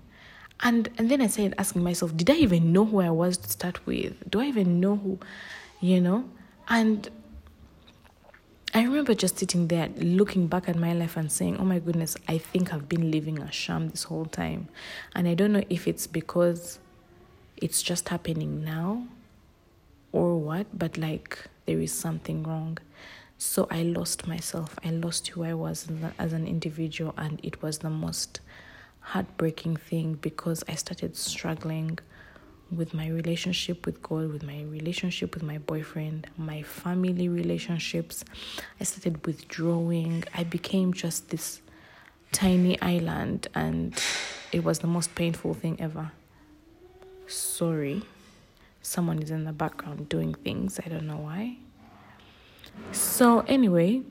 And 0.60 0.88
and 0.98 1.10
then 1.10 1.20
I 1.20 1.26
started 1.28 1.54
asking 1.58 1.82
myself, 1.84 2.16
did 2.16 2.30
I 2.30 2.34
even 2.34 2.72
know 2.72 2.84
who 2.84 3.00
I 3.00 3.10
was 3.10 3.36
to 3.38 3.48
start 3.48 3.84
with? 3.86 4.14
Do 4.30 4.40
I 4.40 4.46
even 4.46 4.80
know 4.80 4.96
who, 4.96 5.20
you 5.80 6.00
know? 6.00 6.28
And 6.68 7.08
I 8.76 8.82
remember 8.82 9.14
just 9.14 9.38
sitting 9.38 9.68
there 9.68 9.88
looking 9.96 10.48
back 10.48 10.68
at 10.68 10.76
my 10.76 10.92
life 10.92 11.16
and 11.16 11.32
saying, 11.32 11.56
oh 11.56 11.64
my 11.64 11.78
goodness, 11.78 12.14
I 12.28 12.36
think 12.36 12.74
I've 12.74 12.90
been 12.90 13.10
living 13.10 13.38
a 13.38 13.50
sham 13.50 13.88
this 13.88 14.02
whole 14.02 14.26
time. 14.26 14.68
And 15.14 15.26
I 15.26 15.32
don't 15.32 15.54
know 15.54 15.64
if 15.70 15.88
it's 15.88 16.06
because 16.06 16.78
it's 17.56 17.80
just 17.82 18.10
happening 18.10 18.62
now 18.62 19.06
or 20.12 20.36
what, 20.36 20.78
but 20.78 20.98
like 20.98 21.38
there 21.64 21.80
is 21.80 21.90
something 21.90 22.42
wrong. 22.42 22.76
So 23.38 23.66
I 23.70 23.82
lost 23.82 24.26
myself. 24.26 24.78
I 24.84 24.90
lost 24.90 25.28
who 25.28 25.42
I 25.42 25.54
was 25.54 25.88
as 26.18 26.34
an 26.34 26.46
individual, 26.46 27.14
and 27.16 27.40
it 27.42 27.62
was 27.62 27.78
the 27.78 27.88
most 27.88 28.40
heartbreaking 29.00 29.76
thing 29.76 30.18
because 30.20 30.62
I 30.68 30.74
started 30.74 31.16
struggling 31.16 31.98
with 32.74 32.94
my 32.94 33.08
relationship 33.08 33.86
with 33.86 34.02
God, 34.02 34.32
with 34.32 34.42
my 34.42 34.62
relationship 34.62 35.34
with 35.34 35.42
my 35.42 35.58
boyfriend, 35.58 36.26
my 36.36 36.62
family 36.62 37.28
relationships. 37.28 38.24
I 38.80 38.84
started 38.84 39.24
withdrawing. 39.26 40.24
I 40.34 40.44
became 40.44 40.92
just 40.92 41.30
this 41.30 41.60
tiny 42.32 42.80
island, 42.82 43.48
and 43.54 44.00
it 44.52 44.64
was 44.64 44.80
the 44.80 44.86
most 44.86 45.14
painful 45.14 45.54
thing 45.54 45.80
ever. 45.80 46.10
Sorry, 47.28 48.02
someone 48.82 49.22
is 49.22 49.30
in 49.30 49.44
the 49.44 49.52
background 49.52 50.08
doing 50.08 50.34
things. 50.34 50.80
I 50.84 50.88
don't 50.88 51.06
know 51.06 51.18
why. 51.18 51.56
So, 52.92 53.40
anyway, 53.40 54.02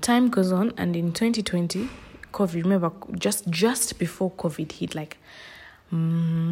time 0.00 0.28
goes 0.28 0.50
on, 0.50 0.72
and 0.76 0.96
in 0.96 1.12
2020, 1.12 1.88
COVID, 2.32 2.62
remember, 2.62 2.92
just 3.18 3.48
just 3.48 3.98
before 3.98 4.30
COVID 4.32 4.72
hit, 4.72 4.94
like 4.94 5.18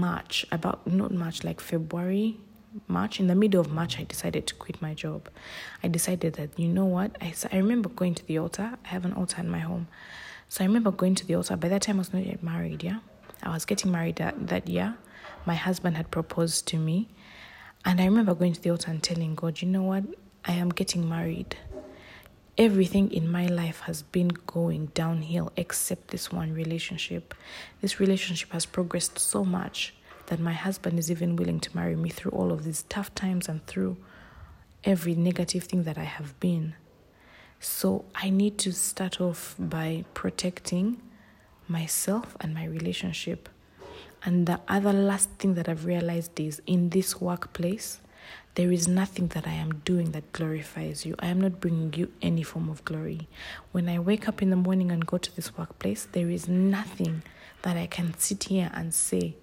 March, 0.08 0.34
about 0.58 0.78
not 1.00 1.12
March, 1.22 1.38
like 1.48 1.60
February, 1.60 2.28
March, 2.86 3.14
in 3.20 3.26
the 3.26 3.34
middle 3.34 3.60
of 3.60 3.68
March, 3.72 3.98
I 3.98 4.04
decided 4.04 4.46
to 4.48 4.54
quit 4.54 4.80
my 4.80 4.94
job. 4.94 5.28
I 5.82 5.88
decided 5.88 6.34
that, 6.34 6.50
you 6.62 6.68
know 6.68 6.84
what? 6.84 7.10
I, 7.20 7.34
I 7.52 7.56
remember 7.56 7.88
going 7.88 8.14
to 8.14 8.24
the 8.26 8.38
altar. 8.38 8.68
I 8.84 8.88
have 8.88 9.04
an 9.04 9.14
altar 9.20 9.40
in 9.40 9.48
my 9.48 9.62
home. 9.70 9.88
So 10.48 10.62
I 10.62 10.66
remember 10.66 10.92
going 11.02 11.14
to 11.16 11.26
the 11.26 11.34
altar. 11.34 11.56
By 11.56 11.68
that 11.68 11.82
time, 11.82 11.96
I 11.96 12.02
was 12.04 12.12
not 12.12 12.24
yet 12.24 12.42
married, 12.42 12.84
yeah? 12.84 12.98
I 13.42 13.48
was 13.48 13.64
getting 13.64 13.90
married 13.90 14.16
that, 14.16 14.34
that 14.52 14.68
year. 14.68 14.96
My 15.44 15.54
husband 15.54 15.96
had 15.96 16.10
proposed 16.10 16.68
to 16.68 16.76
me. 16.76 17.08
And 17.84 18.00
I 18.00 18.04
remember 18.04 18.34
going 18.34 18.52
to 18.52 18.62
the 18.62 18.70
altar 18.70 18.90
and 18.90 19.02
telling 19.02 19.34
God, 19.34 19.62
you 19.62 19.68
know 19.68 19.82
what? 19.82 20.04
I 20.44 20.52
am 20.52 20.68
getting 20.68 21.08
married 21.08 21.56
everything 22.58 23.12
in 23.12 23.30
my 23.30 23.46
life 23.46 23.80
has 23.80 24.02
been 24.02 24.28
going 24.46 24.86
downhill 24.94 25.52
except 25.56 26.08
this 26.08 26.32
one 26.32 26.52
relationship. 26.54 27.34
This 27.80 28.00
relationship 28.00 28.50
has 28.52 28.64
progressed 28.64 29.18
so 29.18 29.44
much 29.44 29.94
that 30.26 30.40
my 30.40 30.52
husband 30.52 30.98
is 30.98 31.10
even 31.10 31.36
willing 31.36 31.60
to 31.60 31.76
marry 31.76 31.96
me 31.96 32.10
through 32.10 32.32
all 32.32 32.52
of 32.52 32.64
these 32.64 32.84
tough 32.88 33.14
times 33.14 33.48
and 33.48 33.66
through 33.66 33.96
every 34.84 35.14
negative 35.14 35.64
thing 35.64 35.84
that 35.84 35.98
I 35.98 36.04
have 36.04 36.38
been. 36.40 36.74
So 37.60 38.04
I 38.14 38.30
need 38.30 38.58
to 38.58 38.72
start 38.72 39.20
off 39.20 39.54
by 39.58 40.04
protecting 40.14 41.00
myself 41.68 42.36
and 42.40 42.54
my 42.54 42.64
relationship. 42.64 43.48
And 44.24 44.46
the 44.46 44.60
other 44.68 44.92
last 44.92 45.30
thing 45.38 45.54
that 45.54 45.68
I've 45.68 45.84
realized 45.84 46.38
is 46.38 46.60
in 46.66 46.90
this 46.90 47.20
workplace, 47.20 48.00
there 48.54 48.72
is 48.72 48.88
nothing 48.88 49.28
that 49.28 49.46
I 49.46 49.52
am 49.52 49.80
doing 49.84 50.12
that 50.12 50.32
glorifies 50.32 51.04
you. 51.04 51.14
I 51.18 51.26
am 51.26 51.40
not 51.40 51.60
bringing 51.60 51.92
you 51.94 52.10
any 52.22 52.42
form 52.42 52.68
of 52.68 52.84
glory. 52.84 53.28
When 53.72 53.88
I 53.88 53.98
wake 53.98 54.28
up 54.28 54.42
in 54.42 54.50
the 54.50 54.56
morning 54.56 54.90
and 54.90 55.06
go 55.06 55.18
to 55.18 55.36
this 55.36 55.56
workplace, 55.56 56.08
there 56.10 56.30
is 56.30 56.48
nothing 56.48 57.22
that 57.62 57.76
I 57.76 57.86
can 57.86 58.16
sit 58.18 58.44
here 58.44 58.70
and 58.74 58.94
say 58.94 59.36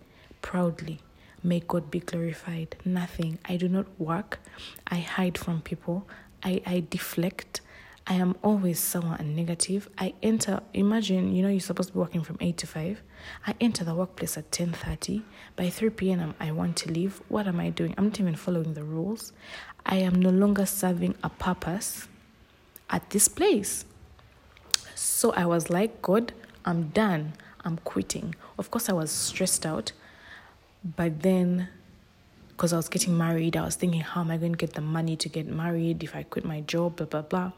proudly, 0.44 1.00
May 1.46 1.60
God 1.60 1.92
be 1.92 2.00
glorified. 2.00 2.78
Nothing. 2.86 3.38
I 3.44 3.58
do 3.58 3.68
not 3.68 3.86
work. 4.00 4.40
I 4.88 5.00
hide 5.00 5.38
from 5.38 5.62
people. 5.62 6.08
I, 6.42 6.62
I 6.66 6.86
deflect. 6.90 7.60
I 8.08 8.14
am 8.14 8.38
always 8.42 8.80
sour 8.80 9.18
and 9.20 9.36
negative. 9.36 9.90
I 9.98 10.14
enter, 10.24 10.62
imagine, 10.74 11.36
you 11.36 11.44
know, 11.44 11.50
you're 11.50 11.60
supposed 11.60 11.90
to 11.90 11.94
be 11.94 12.00
working 12.00 12.24
from 12.24 12.38
8 12.40 12.58
to 12.58 12.68
5. 12.68 13.04
I 13.46 13.56
enter 13.60 13.84
the 13.84 13.94
workplace 13.94 14.38
at 14.38 14.52
10.30. 14.52 15.24
By 15.58 15.70
3 15.70 15.90
p.m., 15.90 16.34
I 16.40 16.52
want 16.52 16.78
to 16.78 16.92
leave. 16.92 17.22
What 17.28 17.46
am 17.46 17.60
I 17.60 17.70
doing? 17.70 17.94
I'm 17.98 18.06
not 18.06 18.20
even 18.22 18.36
following 18.36 18.74
the 18.74 18.84
rules. 18.86 19.34
I 19.86 19.98
am 19.98 20.22
no 20.22 20.30
longer 20.30 20.66
serving 20.66 21.16
a 21.24 21.30
purpose 21.30 22.08
at 22.90 23.10
this 23.10 23.28
place. 23.28 23.84
So 24.96 25.32
I 25.32 25.46
was 25.46 25.70
like, 25.70 26.02
God, 26.02 26.32
I'm 26.64 26.84
done. 26.90 27.34
I'm 27.66 27.78
quitting. 27.80 28.36
Of 28.58 28.72
course, 28.72 28.88
I 28.88 28.94
was 28.94 29.12
stressed 29.12 29.66
out. 29.66 29.92
But 30.84 31.22
then 31.22 31.70
because 32.54 32.72
I 32.72 32.78
was 32.78 32.88
getting 32.88 33.18
married, 33.18 33.58
I 33.58 33.66
was 33.66 33.76
thinking, 33.76 34.02
how 34.02 34.22
am 34.22 34.30
I 34.30 34.38
going 34.38 34.52
to 34.52 34.58
get 34.58 34.74
the 34.74 34.82
money 34.82 35.16
to 35.18 35.28
get 35.28 35.48
married 35.48 36.04
if 36.04 36.16
I 36.16 36.22
quit 36.22 36.46
my 36.46 36.62
job, 36.62 36.98
blah, 36.98 37.08
blah, 37.08 37.24
blah. 37.24 37.52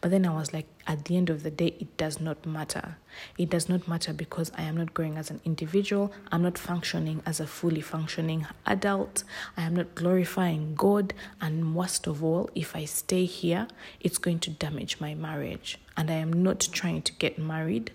But 0.00 0.10
then 0.10 0.24
I 0.24 0.34
was 0.34 0.54
like, 0.54 0.66
at 0.86 1.04
the 1.04 1.18
end 1.18 1.28
of 1.28 1.42
the 1.42 1.50
day, 1.50 1.74
it 1.78 1.98
does 1.98 2.18
not 2.18 2.46
matter. 2.46 2.96
It 3.36 3.50
does 3.50 3.68
not 3.68 3.86
matter 3.86 4.14
because 4.14 4.50
I 4.56 4.62
am 4.62 4.78
not 4.78 4.94
growing 4.94 5.18
as 5.18 5.30
an 5.30 5.42
individual. 5.44 6.12
I'm 6.32 6.42
not 6.42 6.56
functioning 6.56 7.22
as 7.26 7.40
a 7.40 7.46
fully 7.46 7.82
functioning 7.82 8.46
adult. 8.64 9.22
I 9.54 9.62
am 9.62 9.76
not 9.76 9.94
glorifying 9.94 10.74
God. 10.74 11.12
And 11.42 11.74
worst 11.74 12.06
of 12.06 12.24
all, 12.24 12.48
if 12.54 12.74
I 12.74 12.86
stay 12.86 13.26
here, 13.26 13.68
it's 14.00 14.16
going 14.16 14.38
to 14.40 14.50
damage 14.50 14.98
my 14.98 15.14
marriage. 15.14 15.78
And 15.94 16.10
I 16.10 16.14
am 16.14 16.42
not 16.42 16.66
trying 16.72 17.02
to 17.02 17.12
get 17.12 17.38
married 17.38 17.92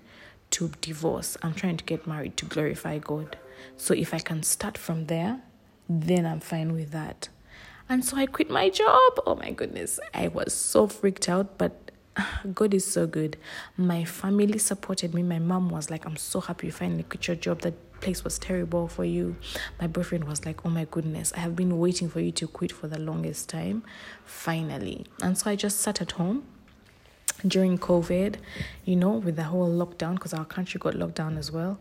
to 0.52 0.72
divorce. 0.82 1.36
I'm 1.42 1.56
trying 1.56 1.78
to 1.78 1.84
get 1.84 2.06
married 2.06 2.38
to 2.38 2.46
glorify 2.46 3.00
God. 3.00 3.38
So 3.78 3.94
if 3.94 4.14
I 4.14 4.20
can 4.20 4.44
start 4.44 4.78
from 4.78 5.06
there, 5.06 5.42
then 5.90 6.26
I'm 6.26 6.40
fine 6.40 6.74
with 6.74 6.92
that. 6.92 7.30
And 7.90 8.04
so 8.04 8.18
I 8.18 8.26
quit 8.26 8.50
my 8.50 8.70
job. 8.70 9.14
Oh 9.26 9.36
my 9.36 9.52
goodness. 9.52 10.00
I 10.14 10.28
was 10.30 10.54
so 10.54 10.88
freaked 10.88 11.28
out, 11.28 11.58
but 11.58 11.92
God 12.54 12.74
is 12.74 12.86
so 12.86 13.08
good. 13.08 13.38
My 13.78 14.06
family 14.06 14.58
supported 14.58 15.14
me. 15.14 15.24
My 15.24 15.40
mom 15.40 15.70
was 15.70 15.90
like, 15.90 16.06
I'm 16.06 16.18
so 16.18 16.40
happy 16.40 16.68
you 16.68 16.74
finally 16.74 17.04
quit 17.04 17.28
your 17.28 17.36
job. 17.36 17.62
That 17.62 17.74
place 18.02 18.24
was 18.24 18.38
terrible 18.40 18.88
for 18.88 19.06
you. 19.06 19.36
My 19.80 19.88
boyfriend 19.88 20.26
was 20.26 20.46
like, 20.46 20.66
Oh 20.66 20.70
my 20.70 20.86
goodness, 20.90 21.34
I 21.36 21.40
have 21.40 21.56
been 21.56 21.80
waiting 21.80 22.10
for 22.10 22.20
you 22.20 22.32
to 22.34 22.48
quit 22.48 22.72
for 22.72 22.88
the 22.88 23.00
longest 23.00 23.50
time. 23.50 23.84
Finally. 24.26 25.06
And 25.22 25.38
so 25.38 25.50
I 25.50 25.56
just 25.56 25.80
sat 25.80 26.02
at 26.02 26.12
home 26.12 26.44
during 27.46 27.78
COVID, 27.78 28.36
you 28.86 28.96
know, 28.96 29.12
with 29.12 29.36
the 29.36 29.44
whole 29.44 29.70
lockdown, 29.70 30.16
because 30.16 30.34
our 30.34 30.46
country 30.46 30.80
got 30.80 30.96
locked 30.96 31.16
down 31.16 31.38
as 31.38 31.52
well. 31.52 31.80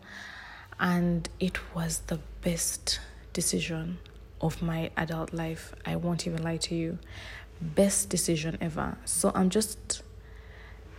And 0.83 1.29
it 1.39 1.57
was 1.73 1.99
the 2.07 2.19
best 2.41 2.99
decision 3.31 3.99
of 4.41 4.61
my 4.61 4.91
adult 4.97 5.33
life. 5.33 5.73
I 5.85 5.95
won't 5.95 6.27
even 6.27 6.43
lie 6.43 6.57
to 6.57 6.75
you. 6.75 6.99
Best 7.61 8.09
decision 8.09 8.57
ever. 8.59 8.97
So 9.05 9.31
I'm 9.33 9.49
just 9.49 10.03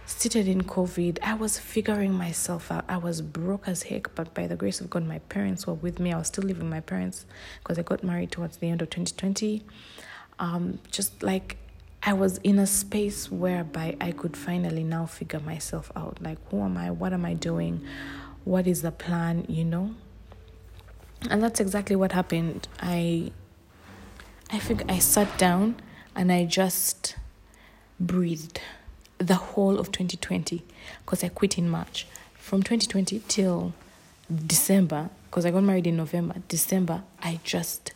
seated 0.06 0.48
in 0.48 0.62
COVID. 0.62 1.18
I 1.22 1.34
was 1.34 1.58
figuring 1.58 2.14
myself 2.14 2.72
out. 2.72 2.86
I 2.88 2.96
was 2.96 3.20
broke 3.20 3.68
as 3.68 3.82
heck, 3.82 4.14
but 4.14 4.32
by 4.32 4.46
the 4.46 4.56
grace 4.56 4.80
of 4.80 4.88
God, 4.88 5.06
my 5.06 5.18
parents 5.18 5.66
were 5.66 5.74
with 5.74 6.00
me. 6.00 6.14
I 6.14 6.16
was 6.16 6.28
still 6.28 6.44
living 6.44 6.64
with 6.64 6.72
my 6.72 6.80
parents 6.80 7.26
because 7.62 7.78
I 7.78 7.82
got 7.82 8.02
married 8.02 8.32
towards 8.32 8.56
the 8.56 8.70
end 8.70 8.80
of 8.80 8.88
2020. 8.88 9.64
Um, 10.38 10.78
just 10.90 11.22
like 11.22 11.58
I 12.02 12.14
was 12.14 12.38
in 12.38 12.58
a 12.58 12.66
space 12.66 13.30
whereby 13.30 13.96
I 14.00 14.12
could 14.12 14.34
finally 14.34 14.82
now 14.82 15.04
figure 15.04 15.40
myself 15.40 15.92
out. 15.94 16.22
Like, 16.22 16.38
who 16.50 16.62
am 16.62 16.78
I? 16.78 16.90
What 16.90 17.12
am 17.12 17.26
I 17.26 17.34
doing? 17.34 17.86
What 18.44 18.66
is 18.66 18.82
the 18.82 18.92
plan? 18.92 19.46
You 19.48 19.64
know? 19.64 19.94
and 21.30 21.42
that's 21.42 21.60
exactly 21.60 21.96
what 21.96 22.12
happened 22.12 22.68
i 22.80 23.30
i 24.50 24.58
think 24.58 24.82
i 24.90 24.98
sat 24.98 25.38
down 25.38 25.76
and 26.14 26.30
i 26.30 26.44
just 26.44 27.16
breathed 27.98 28.60
the 29.18 29.34
whole 29.34 29.78
of 29.78 29.90
2020 29.90 30.62
because 31.04 31.24
i 31.24 31.28
quit 31.28 31.56
in 31.56 31.68
march 31.68 32.06
from 32.34 32.62
2020 32.62 33.22
till 33.28 33.72
december 34.46 35.08
because 35.30 35.46
i 35.46 35.50
got 35.50 35.62
married 35.62 35.86
in 35.86 35.96
november 35.96 36.34
december 36.48 37.02
i 37.22 37.40
just 37.44 37.92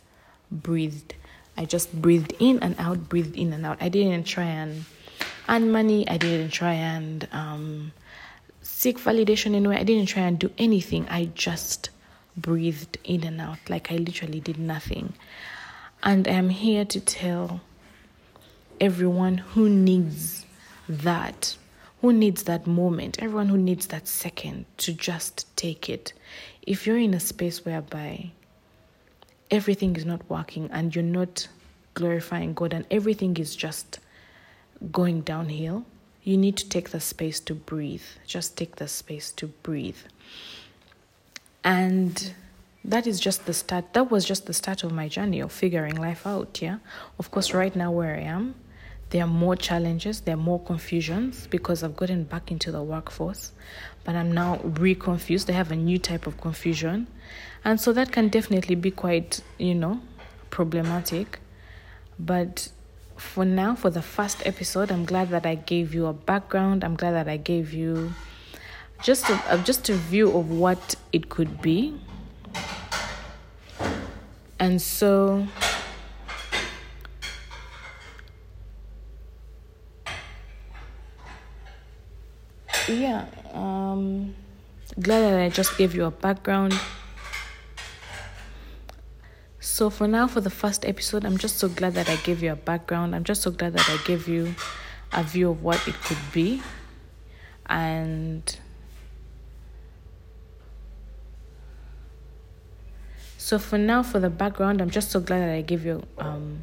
breathed 0.51 1.13
i 1.57 1.65
just 1.65 2.01
breathed 2.01 2.33
in 2.39 2.57
and 2.59 2.75
out 2.79 3.09
breathed 3.09 3.35
in 3.35 3.53
and 3.53 3.65
out 3.65 3.77
i 3.81 3.89
didn't 3.89 4.23
try 4.25 4.45
and 4.45 4.85
earn 5.47 5.71
money 5.71 6.07
i 6.07 6.17
didn't 6.17 6.51
try 6.51 6.73
and 6.73 7.27
um, 7.31 7.91
seek 8.69 8.97
validation 8.97 9.55
anywhere 9.55 9.77
i 9.77 9.83
didn't 9.83 10.05
try 10.07 10.23
and 10.23 10.39
do 10.39 10.49
anything 10.57 11.07
i 11.09 11.25
just 11.33 11.89
breathed 12.41 12.97
in 13.03 13.23
and 13.23 13.41
out, 13.41 13.57
like 13.69 13.91
I 13.91 13.97
literally 13.97 14.39
did 14.39 14.57
nothing. 14.57 15.13
And 16.03 16.27
I'm 16.27 16.49
here 16.49 16.85
to 16.85 16.99
tell 16.99 17.61
everyone 18.79 19.39
who 19.39 19.69
needs 19.69 20.45
that, 20.87 21.57
who 22.01 22.13
needs 22.13 22.43
that 22.43 22.65
moment, 22.65 23.21
everyone 23.21 23.49
who 23.49 23.57
needs 23.57 23.87
that 23.87 24.07
second 24.07 24.65
to 24.77 24.93
just 24.93 25.45
take 25.57 25.89
it. 25.89 26.13
If 26.61 26.87
you're 26.87 26.97
in 26.97 27.13
a 27.13 27.19
space 27.19 27.65
whereby 27.65 28.31
everything 29.51 29.95
is 29.95 30.05
not 30.05 30.27
working 30.29 30.69
and 30.71 30.95
you're 30.95 31.03
not 31.03 31.47
glorifying 31.95 32.53
God 32.53 32.73
and 32.73 32.85
everything 32.89 33.35
is 33.37 33.55
just 33.55 33.99
going 34.91 35.21
downhill, 35.21 35.85
you 36.23 36.37
need 36.37 36.57
to 36.57 36.67
take 36.67 36.89
the 36.89 36.99
space 36.99 37.39
to 37.41 37.55
breathe. 37.55 38.03
Just 38.25 38.57
take 38.57 38.75
the 38.77 38.87
space 38.87 39.31
to 39.31 39.47
breathe. 39.47 39.97
And 41.63 42.33
that 42.83 43.07
is 43.07 43.19
just 43.19 43.45
the 43.45 43.53
start. 43.53 43.93
That 43.93 44.11
was 44.11 44.25
just 44.25 44.45
the 44.45 44.53
start 44.53 44.83
of 44.83 44.91
my 44.91 45.07
journey 45.07 45.39
of 45.39 45.51
figuring 45.51 45.95
life 45.95 46.25
out. 46.25 46.61
Yeah. 46.61 46.79
Of 47.17 47.31
course, 47.31 47.53
right 47.53 47.75
now 47.75 47.91
where 47.91 48.15
I 48.15 48.21
am, 48.21 48.55
there 49.09 49.23
are 49.23 49.27
more 49.27 49.55
challenges, 49.55 50.21
there 50.21 50.35
are 50.35 50.37
more 50.37 50.59
confusions 50.59 51.47
because 51.47 51.83
I've 51.83 51.95
gotten 51.95 52.23
back 52.25 52.51
into 52.51 52.71
the 52.71 52.83
workforce, 52.83 53.51
but 54.03 54.15
I'm 54.15 54.31
now 54.31 54.57
reconfused. 54.57 55.49
I 55.49 55.53
have 55.53 55.71
a 55.71 55.75
new 55.75 55.97
type 55.97 56.27
of 56.27 56.39
confusion. 56.39 57.07
And 57.65 57.81
so 57.81 57.91
that 57.93 58.11
can 58.11 58.29
definitely 58.29 58.75
be 58.75 58.91
quite, 58.91 59.41
you 59.57 59.75
know, 59.75 59.99
problematic. 60.51 61.39
But 62.19 62.69
for 63.19 63.45
now, 63.45 63.75
for 63.75 63.89
the 63.89 64.01
first 64.01 64.45
episode, 64.45 64.91
I'm 64.91 65.05
glad 65.05 65.29
that 65.29 65.45
I 65.45 65.55
gave 65.55 65.93
you 65.93 66.07
a 66.07 66.13
background. 66.13 66.83
I'm 66.83 66.95
glad 66.95 67.11
that 67.11 67.27
I 67.27 67.37
gave 67.37 67.73
you 67.73 68.13
just 69.03 69.29
a, 69.29 69.61
just 69.63 69.89
a 69.89 69.93
view 69.93 70.35
of 70.37 70.49
what 70.49 70.95
it 71.11 71.29
could 71.29 71.61
be. 71.61 71.99
And 74.59 74.81
so 74.81 75.47
yeah, 82.87 83.25
um 83.53 84.35
glad 84.99 85.21
that 85.21 85.39
I 85.39 85.49
just 85.49 85.77
gave 85.77 85.95
you 85.95 86.05
a 86.05 86.11
background. 86.11 86.73
So 89.59 89.89
for 89.89 90.07
now, 90.07 90.27
for 90.27 90.39
the 90.39 90.49
first 90.49 90.85
episode, 90.85 91.25
I'm 91.25 91.37
just 91.37 91.57
so 91.57 91.67
glad 91.67 91.93
that 91.95 92.09
I 92.09 92.15
gave 92.17 92.41
you 92.41 92.51
a 92.51 92.55
background. 92.55 93.13
I'm 93.13 93.25
just 93.25 93.41
so 93.41 93.51
glad 93.51 93.73
that 93.73 93.89
I 93.89 93.97
gave 94.05 94.27
you 94.27 94.55
a 95.11 95.23
view 95.23 95.51
of 95.51 95.61
what 95.63 95.85
it 95.87 95.95
could 95.95 96.31
be. 96.31 96.61
And 97.65 98.57
so 103.37 103.59
for 103.59 103.77
now, 103.77 104.01
for 104.01 104.19
the 104.19 104.29
background, 104.29 104.81
I'm 104.81 104.89
just 104.89 105.11
so 105.11 105.19
glad 105.19 105.39
that 105.39 105.49
I 105.49 105.61
gave 105.61 105.85
you 105.85 106.03
um 106.17 106.61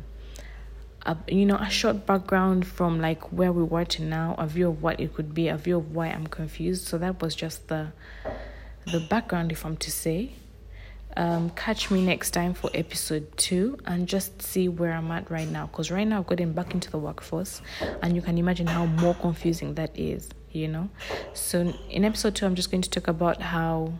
a, 1.06 1.16
you 1.28 1.46
know 1.46 1.56
a 1.56 1.70
short 1.70 2.04
background 2.04 2.66
from 2.66 3.00
like 3.00 3.32
where 3.32 3.52
we 3.52 3.62
were 3.62 3.84
to 3.84 4.02
now 4.02 4.34
a 4.38 4.46
view 4.46 4.68
of 4.68 4.82
what 4.82 4.98
it 5.00 5.14
could 5.14 5.32
be 5.32 5.48
a 5.48 5.56
view 5.56 5.78
of 5.78 5.94
why 5.94 6.08
i'm 6.08 6.26
confused 6.26 6.86
so 6.86 6.98
that 6.98 7.22
was 7.22 7.34
just 7.34 7.68
the 7.68 7.92
the 8.92 9.00
background 9.08 9.52
if 9.52 9.64
i'm 9.64 9.76
to 9.76 9.90
say 9.90 10.32
um, 11.16 11.50
catch 11.50 11.90
me 11.90 12.04
next 12.04 12.32
time 12.32 12.54
for 12.54 12.70
episode 12.74 13.36
two 13.36 13.78
and 13.86 14.06
just 14.06 14.42
see 14.42 14.68
where 14.68 14.92
i'm 14.92 15.10
at 15.10 15.30
right 15.30 15.48
now 15.48 15.66
because 15.66 15.90
right 15.90 16.06
now 16.06 16.18
i've 16.18 16.26
gotten 16.26 16.52
back 16.52 16.74
into 16.74 16.90
the 16.90 16.98
workforce 16.98 17.62
and 18.02 18.14
you 18.14 18.22
can 18.22 18.38
imagine 18.38 18.66
how 18.66 18.86
more 18.86 19.14
confusing 19.14 19.74
that 19.74 19.90
is 19.98 20.28
you 20.52 20.68
know 20.68 20.88
so 21.32 21.72
in 21.90 22.04
episode 22.04 22.34
two 22.34 22.46
i'm 22.46 22.54
just 22.54 22.70
going 22.70 22.82
to 22.82 22.90
talk 22.90 23.08
about 23.08 23.40
how 23.40 23.92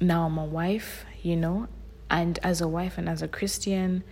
now 0.00 0.26
i'm 0.26 0.38
a 0.38 0.44
wife 0.44 1.04
you 1.22 1.36
know 1.36 1.66
and 2.10 2.38
as 2.42 2.60
a 2.60 2.68
wife 2.68 2.96
and 2.98 3.08
as 3.08 3.22
a 3.22 3.28
christian 3.28 4.02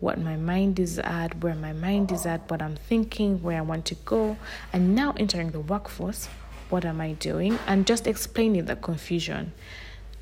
what 0.00 0.20
my 0.20 0.36
mind 0.36 0.78
is 0.78 0.98
at, 0.98 1.42
where 1.42 1.54
my 1.54 1.72
mind 1.72 2.12
is 2.12 2.26
at, 2.26 2.50
what 2.50 2.60
I'm 2.60 2.76
thinking, 2.76 3.42
where 3.42 3.58
I 3.58 3.62
want 3.62 3.86
to 3.86 3.94
go, 3.94 4.36
and 4.72 4.94
now 4.94 5.14
entering 5.16 5.52
the 5.52 5.60
workforce, 5.60 6.28
what 6.68 6.84
am 6.84 7.00
I 7.00 7.12
doing? 7.12 7.58
And 7.66 7.86
just 7.86 8.06
explaining 8.06 8.66
the 8.66 8.76
confusion. 8.76 9.52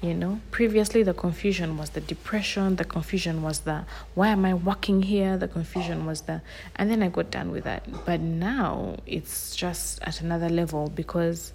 You 0.04 0.14
know, 0.14 0.40
previously 0.50 1.02
the 1.02 1.14
confusion 1.14 1.78
was 1.78 1.90
the 1.90 2.00
depression, 2.00 2.76
the 2.76 2.84
confusion 2.84 3.42
was 3.42 3.60
the 3.60 3.86
why 4.14 4.28
am 4.28 4.44
I 4.44 4.52
working 4.52 5.00
here, 5.02 5.38
the 5.38 5.48
confusion 5.48 6.04
was 6.04 6.20
the, 6.22 6.42
and 6.76 6.90
then 6.90 7.02
I 7.02 7.08
got 7.08 7.30
done 7.30 7.50
with 7.50 7.64
that. 7.64 7.82
But 8.04 8.20
now 8.20 8.96
it's 9.06 9.56
just 9.56 10.02
at 10.02 10.20
another 10.20 10.50
level 10.50 10.92
because 11.02 11.54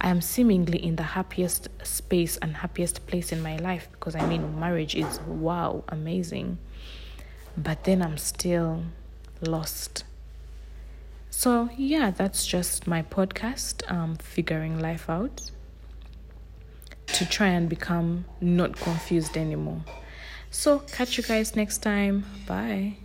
I 0.00 0.08
am 0.08 0.22
seemingly 0.22 0.82
in 0.82 0.96
the 0.96 1.02
happiest 1.02 1.68
space 1.82 2.38
and 2.38 2.56
happiest 2.56 3.06
place 3.06 3.32
in 3.32 3.42
my 3.42 3.56
life 3.58 3.88
because 3.92 4.14
I 4.16 4.24
mean, 4.24 4.58
marriage 4.58 4.94
is 4.94 5.20
wow, 5.26 5.84
amazing 5.88 6.56
but 7.56 7.84
then 7.84 8.02
I'm 8.02 8.18
still 8.18 8.84
lost. 9.40 10.04
So, 11.30 11.70
yeah, 11.76 12.10
that's 12.10 12.46
just 12.46 12.86
my 12.86 13.02
podcast, 13.02 13.88
um, 13.90 14.16
Figuring 14.16 14.80
Life 14.80 15.08
Out, 15.08 15.50
to 17.14 17.26
try 17.26 17.48
and 17.48 17.68
become 17.68 18.24
not 18.40 18.76
confused 18.76 19.36
anymore. 19.36 19.82
So, 20.50 20.80
catch 20.80 21.16
you 21.16 21.22
guys 21.24 21.54
next 21.54 21.78
time. 21.78 22.24
Bye. 22.46 22.96